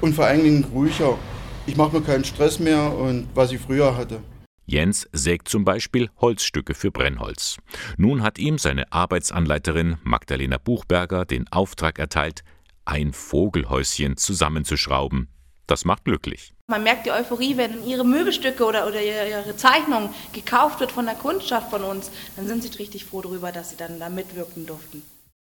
[0.02, 1.18] und vor allen Dingen ruhiger.
[1.66, 4.22] Ich mache mir keinen Stress mehr und was ich früher hatte.
[4.66, 7.58] Jens sägt zum Beispiel Holzstücke für Brennholz.
[7.98, 12.44] Nun hat ihm seine Arbeitsanleiterin Magdalena Buchberger den Auftrag erteilt,
[12.84, 15.30] ein Vogelhäuschen zusammenzuschrauben.
[15.68, 16.54] Das macht glücklich.
[16.68, 21.16] Man merkt die Euphorie, wenn ihre Möbelstücke oder, oder ihre Zeichnung gekauft wird von der
[21.16, 25.02] Kundschaft von uns, dann sind sie richtig froh darüber, dass sie dann da mitwirken durften.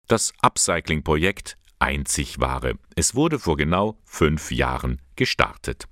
[0.06, 2.74] Das Upcycling-Projekt Einzigware.
[2.96, 5.84] Es wurde vor genau fünf Jahren gestartet.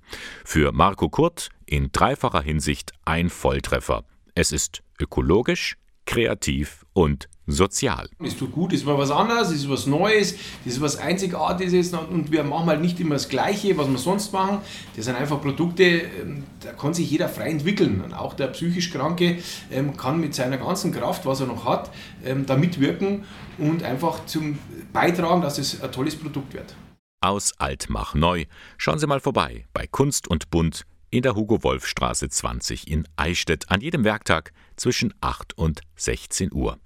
[0.43, 4.03] Für Marco Kurt in dreifacher Hinsicht ein Volltreffer.
[4.35, 8.09] Es ist ökologisch, kreativ und sozial.
[8.23, 10.97] Es tut gut, es ist mal was anderes, es ist was Neues, das ist was
[10.97, 14.59] Einzigartiges und wir machen halt nicht immer das Gleiche, was wir sonst machen.
[14.95, 18.01] Das sind einfach Produkte, ähm, da kann sich jeder frei entwickeln.
[18.01, 19.37] Und auch der psychisch Kranke
[19.71, 21.89] ähm, kann mit seiner ganzen Kraft, was er noch hat,
[22.25, 23.23] ähm, da mitwirken
[23.57, 24.59] und einfach zum
[24.91, 26.75] beitragen, dass es ein tolles Produkt wird.
[27.21, 28.45] Aus alt mach neu.
[28.77, 33.81] Schauen Sie mal vorbei bei Kunst und Bunt in der Hugo-Wolf-Straße 20 in Eichstätt an
[33.81, 36.77] jedem Werktag zwischen 8 und 16 Uhr.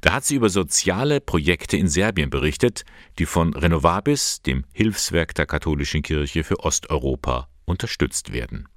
[0.00, 2.84] Da hat sie über soziale Projekte in Serbien berichtet,
[3.18, 8.68] die von Renovabis, dem Hilfswerk der katholischen Kirche für Osteuropa, unterstützt werden.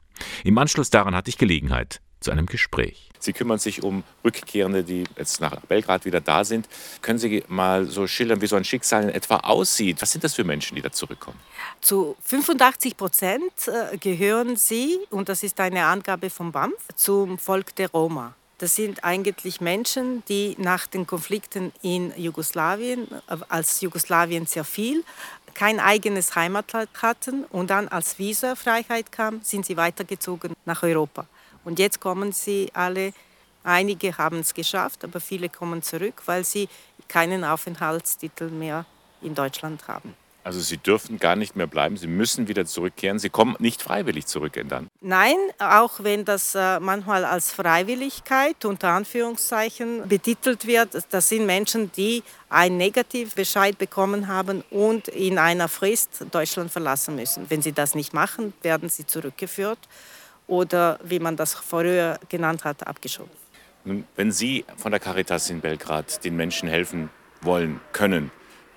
[0.43, 3.10] Im Anschluss daran hatte ich Gelegenheit zu einem Gespräch.
[3.19, 6.67] Sie kümmern sich um Rückkehrende, die jetzt nach Belgrad wieder da sind.
[7.02, 10.02] Können Sie mal so schildern, wie so ein Schicksal in etwa aussieht?
[10.02, 11.39] Was sind das für Menschen, die da zurückkommen?
[11.82, 17.75] Zu 85 Prozent äh, gehören sie, und das ist eine Angabe vom BAMF, zum Volk
[17.75, 18.36] der Roma.
[18.60, 25.04] Das sind eigentlich Menschen, die nach den Konflikten in Jugoslawien, äh, als Jugoslawien sehr viel,
[25.54, 31.26] kein eigenes Heimatland hatten und dann als Visafreiheit kam, sind sie weitergezogen nach Europa.
[31.63, 33.13] Und jetzt kommen sie alle,
[33.63, 36.67] einige haben es geschafft, aber viele kommen zurück, weil sie
[37.08, 38.86] keinen Aufenthaltstitel mehr
[39.22, 40.13] in Deutschland haben.
[40.43, 43.19] Also Sie dürfen gar nicht mehr bleiben, Sie müssen wieder zurückkehren.
[43.19, 44.88] Sie kommen nicht freiwillig zurück dann.
[45.02, 51.91] Nein, auch wenn das äh, manchmal als Freiwilligkeit unter Anführungszeichen betitelt wird, das sind Menschen,
[51.91, 57.45] die einen Negativbescheid bekommen haben und in einer Frist Deutschland verlassen müssen.
[57.49, 59.80] Wenn sie das nicht machen, werden sie zurückgeführt
[60.47, 63.32] oder, wie man das früher genannt hat, abgeschoben.
[63.86, 67.10] Nun, wenn Sie von der Caritas in Belgrad den Menschen helfen
[67.41, 68.32] wollen, können,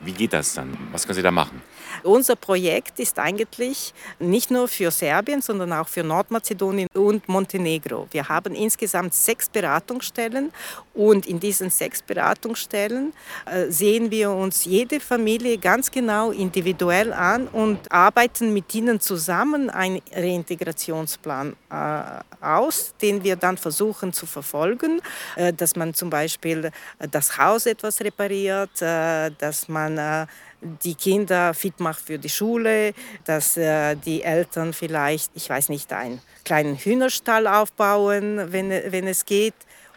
[0.05, 0.77] wie geht das dann?
[0.91, 1.63] Was können Sie da machen?
[2.03, 8.09] Unser Projekt ist eigentlich nicht nur für Serbien, sondern auch für Nordmazedonien und Montenegro.
[8.11, 10.53] Wir haben insgesamt sechs Beratungsstellen
[10.95, 13.13] und in diesen sechs Beratungsstellen
[13.47, 19.71] äh, sehen wir uns jede Familie ganz genau individuell an und arbeiten mit ihnen zusammen
[19.71, 25.01] einen Reintegrationsplan äh, aus, den wir dann versuchen zu verfolgen,
[25.37, 26.71] äh, dass man zum Beispiel
[27.11, 29.92] das Haus etwas repariert, dass man
[30.85, 35.93] die Kinder fit macht für die Schule, dass äh, die Eltern vielleicht, ich weiß nicht,
[35.93, 39.55] einen kleinen Hühnerstall aufbauen, wenn, wenn es geht.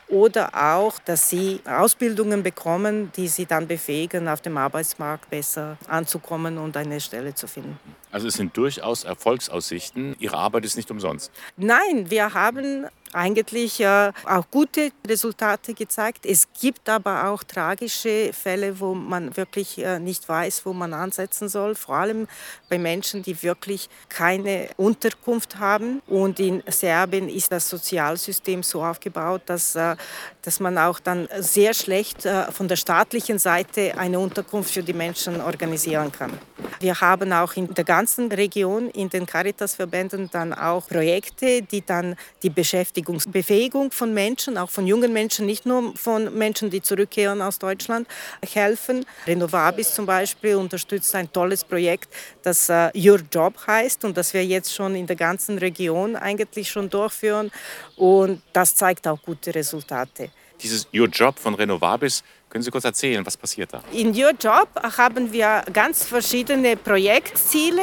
[0.07, 6.59] Oder auch, dass sie Ausbildungen bekommen, die sie dann befähigen, auf dem Arbeitsmarkt besser anzukommen
[6.59, 7.79] und eine Stelle zu finden.
[8.11, 10.15] Also es sind durchaus Erfolgsaussichten.
[10.19, 11.31] Ihre Arbeit ist nicht umsonst.
[11.57, 16.25] Nein, wir haben eigentlich äh, auch gute Resultate gezeigt.
[16.25, 21.49] Es gibt aber auch tragische Fälle, wo man wirklich äh, nicht weiß, wo man ansetzen
[21.49, 21.75] soll.
[21.75, 22.27] Vor allem
[22.69, 26.01] bei Menschen, die wirklich keine Unterkunft haben.
[26.07, 29.95] Und in Serbien ist das Sozialsystem so aufgebaut, dass, äh,
[30.41, 34.93] dass man auch dann sehr schlecht äh, von der staatlichen Seite eine Unterkunft für die
[34.93, 36.33] Menschen organisieren kann.
[36.79, 42.15] Wir haben auch in der ganzen Region, in den Caritas-Verbänden, dann auch Projekte, die dann
[42.43, 42.49] die
[42.95, 48.07] Beschäftigungsbefähigung von Menschen, auch von jungen Menschen, nicht nur von Menschen, die zurückkehren aus Deutschland,
[48.53, 49.05] helfen.
[49.27, 52.09] Renovabis zum Beispiel unterstützt ein tolles Projekt,
[52.43, 56.71] das äh, Your Job heißt und das wir jetzt schon in der ganzen Region eigentlich
[56.71, 57.51] schon durchführen.
[57.97, 60.29] Und das zeigt auch gute Resultate.
[60.61, 62.23] Dieses Your Job von Renovabis,
[62.55, 63.81] können Sie kurz erzählen, was passiert da?
[63.91, 67.81] In Your Job haben wir ganz verschiedene Projektziele.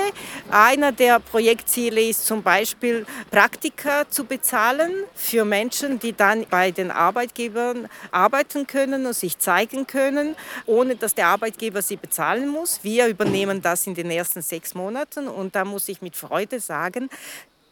[0.50, 6.90] Einer der Projektziele ist zum Beispiel Praktika zu bezahlen für Menschen, die dann bei den
[6.90, 12.82] Arbeitgebern arbeiten können und sich zeigen können, ohne dass der Arbeitgeber sie bezahlen muss.
[12.82, 17.10] Wir übernehmen das in den ersten sechs Monaten und da muss ich mit Freude sagen,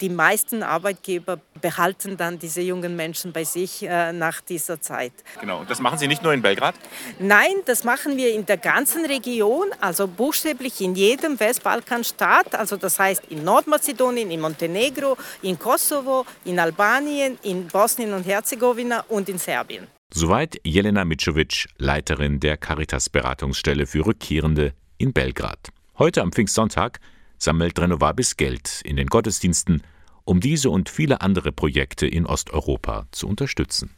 [0.01, 5.13] die meisten Arbeitgeber behalten dann diese jungen Menschen bei sich äh, nach dieser Zeit.
[5.41, 6.75] Genau, und das machen Sie nicht nur in Belgrad?
[7.19, 12.99] Nein, das machen wir in der ganzen Region, also buchstäblich in jedem Westbalkanstaat, also das
[12.99, 19.39] heißt in Nordmazedonien, in Montenegro, in Kosovo, in Albanien, in Bosnien und Herzegowina und in
[19.39, 19.87] Serbien.
[20.13, 25.69] Soweit Jelena Micovic, Leiterin der Caritas-Beratungsstelle für Rückkehrende in Belgrad.
[25.99, 26.99] Heute am Pfingstsonntag
[27.39, 29.83] sammelt Renovabis Geld in den Gottesdiensten,
[30.31, 33.91] um diese und viele andere Projekte in Osteuropa zu unterstützen.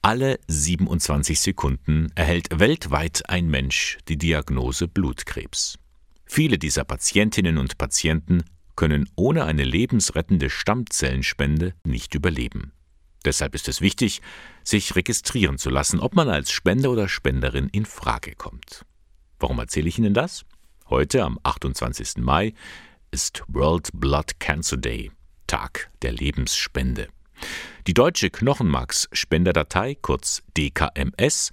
[0.00, 5.78] Alle 27 Sekunden erhält weltweit ein Mensch die Diagnose Blutkrebs.
[6.24, 8.42] Viele dieser Patientinnen und Patienten
[8.74, 12.72] können ohne eine lebensrettende Stammzellenspende nicht überleben.
[13.26, 14.22] Deshalb ist es wichtig,
[14.64, 18.86] sich registrieren zu lassen, ob man als Spender oder Spenderin in Frage kommt.
[19.38, 20.46] Warum erzähle ich Ihnen das?
[20.88, 22.16] Heute, am 28.
[22.16, 22.54] Mai,
[23.12, 25.10] ist World Blood Cancer Day,
[25.46, 27.08] Tag der Lebensspende.
[27.86, 31.50] Die deutsche Knochenmarksspenderdatei, kurz DKMS,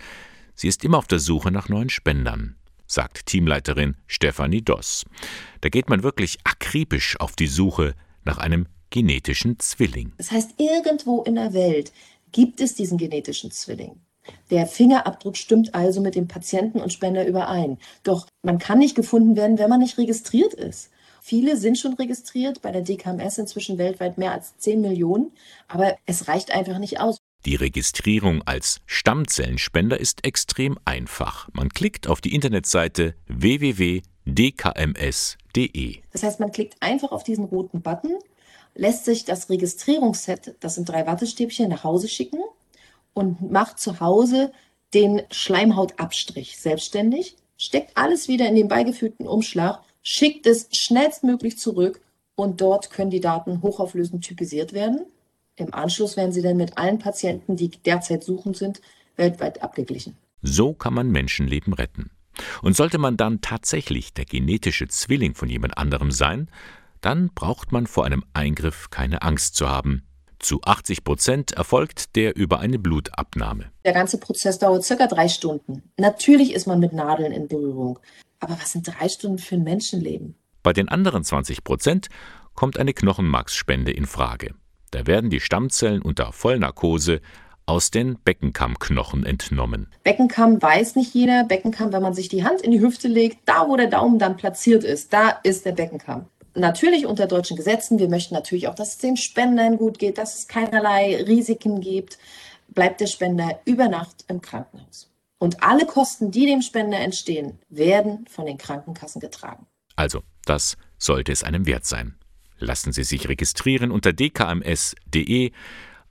[0.56, 2.56] sie ist immer auf der Suche nach neuen Spendern,
[2.88, 5.06] sagt Teamleiterin Stefanie Doss.
[5.60, 7.94] Da geht man wirklich akribisch auf die Suche
[8.24, 10.14] nach einem genetischen Zwilling.
[10.18, 11.92] Das heißt, irgendwo in der Welt
[12.32, 14.00] gibt es diesen genetischen Zwilling.
[14.50, 17.80] Der Fingerabdruck stimmt also mit dem Patienten und Spender überein.
[18.04, 20.90] Doch man kann nicht gefunden werden, wenn man nicht registriert ist.
[21.30, 25.32] Viele sind schon registriert, bei der DKMS inzwischen weltweit mehr als 10 Millionen,
[25.68, 27.20] aber es reicht einfach nicht aus.
[27.46, 31.48] Die Registrierung als Stammzellenspender ist extrem einfach.
[31.54, 34.02] Man klickt auf die Internetseite www.dkms.de.
[36.12, 38.16] Das heißt, man klickt einfach auf diesen roten Button,
[38.74, 42.40] lässt sich das Registrierungsset, das sind drei Wattestäbchen, nach Hause schicken
[43.14, 44.52] und macht zu Hause
[44.96, 52.02] den Schleimhautabstrich selbstständig, steckt alles wieder in den beigefügten Umschlag, schickt es schnellstmöglich zurück
[52.34, 55.06] und dort können die Daten hochauflösend typisiert werden.
[55.56, 58.82] Im Anschluss werden sie dann mit allen Patienten, die derzeit suchend sind,
[59.18, 60.18] weltweit abgeglichen.
[60.42, 62.10] So kann man Menschenleben retten.
[62.64, 66.50] Und sollte man dann tatsächlich der genetische Zwilling von jemand anderem sein,
[67.02, 70.08] dann braucht man vor einem Eingriff keine Angst zu haben.
[70.40, 73.72] Zu 80 Prozent erfolgt der über eine Blutabnahme.
[73.86, 75.84] Der ganze Prozess dauert circa drei Stunden.
[75.98, 78.00] Natürlich ist man mit Nadeln in Berührung.
[78.40, 80.36] Aber was sind drei Stunden für ein Menschenleben?
[80.64, 82.08] Bei den anderen 20 Prozent
[82.54, 84.54] kommt eine Knochenmarksspende in Frage.
[84.92, 87.22] Da werden die Stammzellen unter Vollnarkose
[87.66, 89.88] aus den Beckenkammknochen entnommen.
[90.04, 91.44] Beckenkamm weiß nicht jeder.
[91.44, 94.38] Beckenkamm, wenn man sich die Hand in die Hüfte legt, da wo der Daumen dann
[94.38, 96.26] platziert ist, da ist der Beckenkamm.
[96.56, 98.00] Natürlich unter deutschen Gesetzen.
[98.00, 102.18] Wir möchten natürlich auch, dass es den Spendern gut geht, dass es keinerlei Risiken gibt.
[102.70, 105.09] Bleibt der Spender über Nacht im Krankenhaus.
[105.40, 109.68] Und alle Kosten, die dem Spender entstehen, werden von den Krankenkassen getragen.
[109.96, 112.18] Also, das sollte es einem wert sein.
[112.58, 115.52] Lassen Sie sich registrieren unter dkms.de,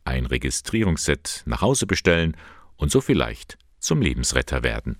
[0.04, 2.36] ein Registrierungsset nach Hause bestellen
[2.76, 4.98] und so vielleicht zum Lebensretter werden.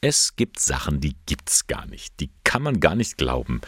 [0.00, 3.60] Es gibt Sachen, die gibt's gar nicht, die kann man gar nicht glauben.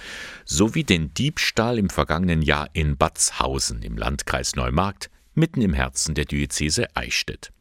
[0.45, 6.15] So wie den Diebstahl im vergangenen Jahr in Batzhausen im Landkreis Neumarkt, mitten im Herzen
[6.15, 7.53] der Diözese Eichstätt.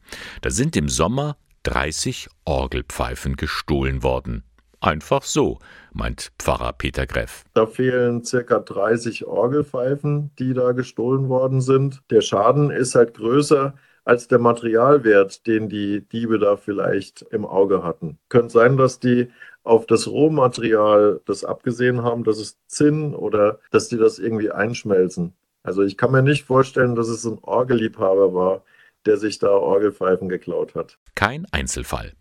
[0.42, 4.44] Da sind im Sommer 30 Orgelpfeifen gestohlen worden.
[4.80, 5.58] Einfach so,
[5.92, 7.44] meint Pfarrer Peter Greff.
[7.52, 12.00] Da fehlen circa 30 Orgelpfeifen, die da gestohlen worden sind.
[12.10, 17.82] Der Schaden ist halt größer als der Materialwert, den die Diebe da vielleicht im Auge
[17.82, 18.18] hatten.
[18.30, 19.28] Könnte sein, dass die
[19.62, 25.34] auf das Rohmaterial das abgesehen haben, dass es Zinn oder dass die das irgendwie einschmelzen.
[25.62, 28.62] Also ich kann mir nicht vorstellen, dass es ein Orgelliebhaber war,
[29.06, 30.98] der sich da Orgelpfeifen geklaut hat.
[31.14, 32.12] Kein Einzelfall.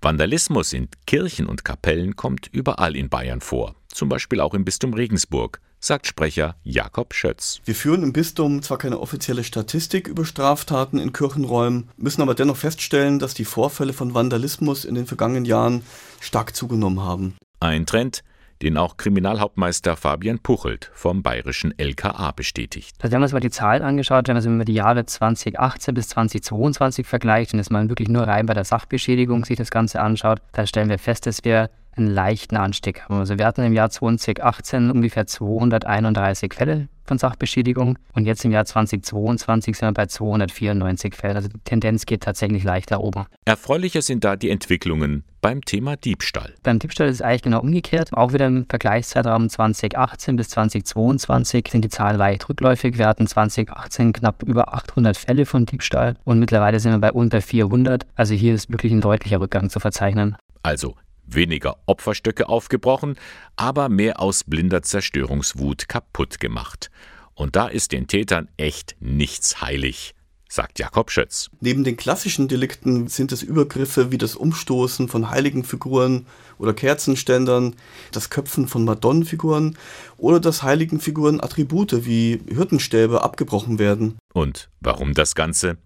[0.00, 4.94] Vandalismus in Kirchen und Kapellen kommt überall in Bayern vor, zum Beispiel auch im Bistum
[4.94, 7.60] Regensburg, sagt Sprecher Jakob Schötz.
[7.64, 12.56] Wir führen im Bistum zwar keine offizielle Statistik über Straftaten in Kirchenräumen, müssen aber dennoch
[12.56, 15.82] feststellen, dass die Vorfälle von Vandalismus in den vergangenen Jahren
[16.20, 17.36] stark zugenommen haben.
[17.60, 18.22] Ein Trend,
[18.62, 22.96] den auch Kriminalhauptmeister Fabian Puchelt vom bayerischen LKA bestätigt.
[23.00, 26.08] Also wir haben uns mal die Zahlen angeschaut, wenn man also die Jahre 2018 bis
[26.08, 30.40] 2022 vergleicht und jetzt mal wirklich nur rein bei der Sachbeschädigung sich das Ganze anschaut,
[30.52, 33.14] dann stellen wir fest, dass wir einen leichten Anstieg haben.
[33.14, 38.64] Also wir hatten im Jahr 2018 ungefähr 231 Fälle von Sachbeschädigung und jetzt im Jahr
[38.64, 41.36] 2022 sind wir bei 294 Fällen.
[41.36, 43.26] Also die Tendenz geht tatsächlich leicht nach oben.
[43.44, 46.54] Erfreulicher sind da die Entwicklungen beim Thema Diebstahl.
[46.64, 48.12] Beim Diebstahl ist es eigentlich genau umgekehrt.
[48.12, 52.98] Auch wieder im Vergleichszeitraum 2018 bis 2022 sind die Zahlen leicht rückläufig.
[52.98, 57.40] Wir hatten 2018 knapp über 800 Fälle von Diebstahl und mittlerweile sind wir bei unter
[57.40, 58.08] 400.
[58.16, 60.34] Also hier ist wirklich ein deutlicher Rückgang zu verzeichnen.
[60.64, 63.14] Also weniger Opferstöcke aufgebrochen,
[63.54, 66.90] aber mehr aus blinder Zerstörungswut kaputt gemacht.
[67.34, 70.15] Und da ist den Tätern echt nichts heilig,
[70.56, 71.50] sagt Jakob Schötz.
[71.60, 76.26] Neben den klassischen Delikten sind es Übergriffe wie das Umstoßen von heiligen Figuren
[76.58, 77.76] oder Kerzenständern,
[78.10, 79.76] das Köpfen von Madonnenfiguren
[80.16, 84.16] oder dass heiligen Figuren Attribute wie Hirtenstäbe abgebrochen werden.
[84.32, 85.76] Und warum das Ganze?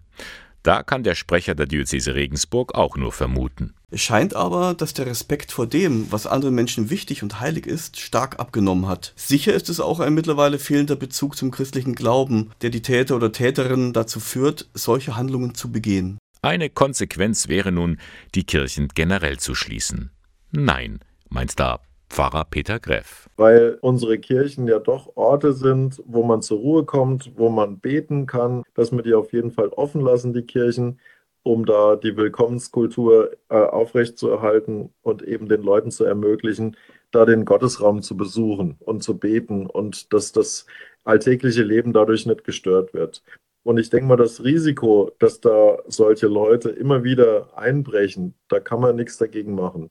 [0.63, 3.73] Da kann der Sprecher der Diözese Regensburg auch nur vermuten.
[3.89, 7.99] Es scheint aber, dass der Respekt vor dem, was anderen Menschen wichtig und heilig ist,
[7.99, 9.13] stark abgenommen hat.
[9.15, 13.31] Sicher ist es auch ein mittlerweile fehlender Bezug zum christlichen Glauben, der die Täter oder
[13.31, 16.17] Täterinnen dazu führt, solche Handlungen zu begehen.
[16.41, 17.99] Eine Konsequenz wäre nun,
[18.33, 20.11] die Kirchen generell zu schließen.
[20.51, 23.29] Nein, meint da Pfarrer Peter Greff.
[23.37, 28.25] Weil unsere Kirchen ja doch Orte sind, wo man zur Ruhe kommt, wo man beten
[28.25, 30.99] kann, dass wir die auf jeden Fall offen lassen, die Kirchen,
[31.43, 36.75] um da die Willkommenskultur äh, aufrechtzuerhalten und eben den Leuten zu ermöglichen,
[37.11, 40.65] da den Gottesraum zu besuchen und zu beten und dass das
[41.05, 43.23] alltägliche Leben dadurch nicht gestört wird.
[43.63, 48.81] Und ich denke mal, das Risiko, dass da solche Leute immer wieder einbrechen, da kann
[48.81, 49.89] man nichts dagegen machen.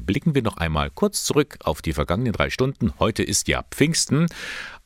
[0.00, 2.92] Blicken wir noch einmal kurz zurück auf die vergangenen drei Stunden.
[2.98, 4.26] Heute ist ja Pfingsten,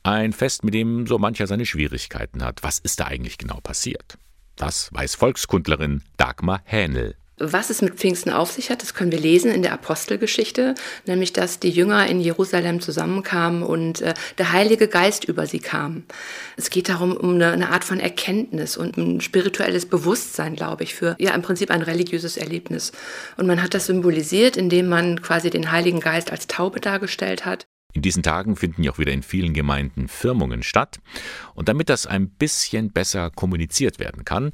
[0.03, 2.61] ein Fest, mit dem so mancher seine Schwierigkeiten hat.
[2.63, 4.17] Was ist da eigentlich genau passiert?
[4.55, 7.15] Das weiß Volkskundlerin Dagmar Hähnel.
[7.39, 10.73] Was es mit Pfingsten auf sich hat, das können wir lesen in der Apostelgeschichte,
[11.05, 16.03] nämlich dass die Jünger in Jerusalem zusammenkamen und äh, der Heilige Geist über sie kam.
[16.55, 20.95] Es geht darum, um eine, eine, Art von Erkenntnis und ein spirituelles Bewusstsein, glaube ich,
[20.95, 22.91] für ja im Prinzip ein religiöses Erlebnis.
[23.35, 27.67] Und man hat das symbolisiert, indem man quasi den Heiligen Geist als Taube dargestellt hat.
[27.93, 30.99] In diesen Tagen finden ja auch wieder in vielen Gemeinden Firmungen statt.
[31.55, 34.51] Und damit das ein bisschen besser kommuniziert werden kann,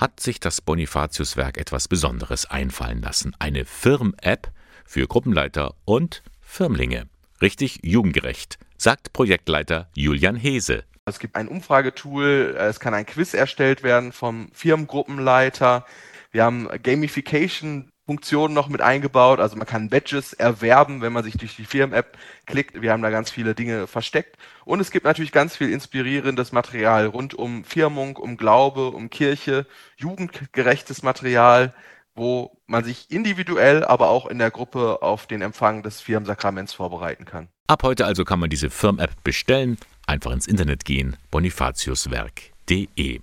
[0.00, 3.36] hat sich das Bonifatiuswerk etwas Besonderes einfallen lassen.
[3.38, 4.50] Eine Firm-App
[4.86, 7.06] für Gruppenleiter und Firmlinge.
[7.42, 10.84] Richtig jugendgerecht, sagt Projektleiter Julian Hese.
[11.04, 15.84] Es gibt ein Umfragetool, es kann ein Quiz erstellt werden vom Firmengruppenleiter.
[16.30, 19.38] Wir haben Gamification Funktionen noch mit eingebaut.
[19.38, 22.82] Also man kann Badges erwerben, wenn man sich durch die Firmen-App klickt.
[22.82, 24.36] Wir haben da ganz viele Dinge versteckt.
[24.64, 29.64] Und es gibt natürlich ganz viel inspirierendes Material rund um Firmung, um Glaube, um Kirche,
[29.96, 31.72] jugendgerechtes Material,
[32.16, 37.26] wo man sich individuell, aber auch in der Gruppe auf den Empfang des Firmensakraments vorbereiten
[37.26, 37.46] kann.
[37.68, 39.78] Ab heute also kann man diese Firm-App bestellen.
[40.08, 43.20] Einfach ins Internet gehen, bonifatiuswerk.de.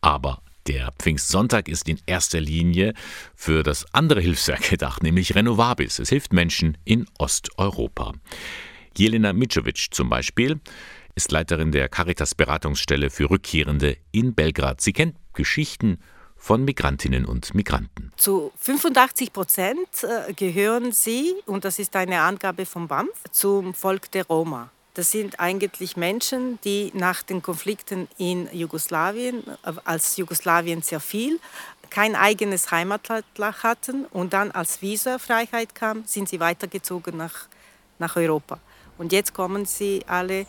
[0.00, 2.94] Aber der Pfingstsonntag ist in erster Linie
[3.34, 5.98] für das andere Hilfswerk gedacht, nämlich Renovabis.
[5.98, 8.12] Es hilft Menschen in Osteuropa.
[8.96, 10.60] Jelena Micovic zum Beispiel
[11.14, 14.80] ist Leiterin der Caritas-Beratungsstelle für Rückkehrende in Belgrad.
[14.80, 15.98] Sie kennt Geschichten
[16.36, 18.12] von Migrantinnen und Migranten.
[18.16, 24.10] Zu 85 Prozent äh, gehören sie, und das ist eine Angabe vom BAMF, zum Volk
[24.12, 24.70] der Roma.
[24.94, 31.38] Das sind eigentlich Menschen, die nach den Konflikten in Jugoslawien, äh, als Jugoslawien sehr viel,
[31.90, 33.24] kein eigenes Heimatland
[33.62, 37.46] hatten und dann als Visafreiheit kam, sind sie weitergezogen nach,
[37.98, 38.58] nach Europa.
[38.96, 40.46] Und jetzt kommen sie alle,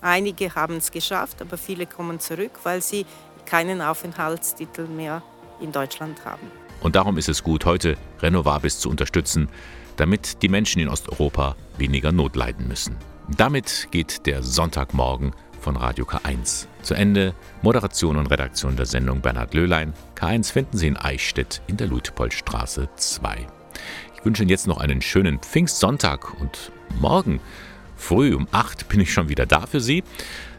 [0.00, 3.06] einige haben es geschafft, aber viele kommen zurück, weil sie
[3.44, 5.22] keinen Aufenthaltstitel mehr
[5.60, 6.50] in Deutschland haben.
[6.82, 9.48] Und darum ist es gut, heute Renovabis zu unterstützen,
[9.96, 12.96] damit die Menschen in Osteuropa weniger Not leiden müssen.
[13.36, 17.34] Damit geht der Sonntagmorgen von Radio K1 zu Ende.
[17.62, 19.94] Moderation und Redaktion der Sendung Bernhard Löhlein.
[20.14, 23.46] K1 finden Sie in Eichstätt in der Luitpoldstraße 2.
[24.14, 26.70] Ich wünsche Ihnen jetzt noch einen schönen Pfingstsonntag und
[27.00, 27.40] morgen
[27.96, 30.04] früh um 8 bin ich schon wieder da für Sie.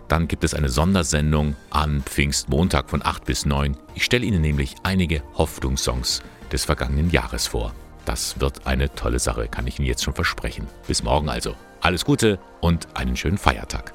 [0.07, 3.77] Dann gibt es eine Sondersendung an Pfingstmontag von 8 bis 9.
[3.93, 6.21] Ich stelle Ihnen nämlich einige Hoffnungssongs
[6.51, 7.73] des vergangenen Jahres vor.
[8.05, 10.67] Das wird eine tolle Sache, kann ich Ihnen jetzt schon versprechen.
[10.87, 11.55] Bis morgen also.
[11.81, 13.93] Alles Gute und einen schönen Feiertag.